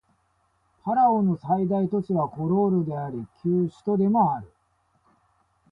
[0.83, 4.51] パラオの最大都市はコロールであり旧首都でもある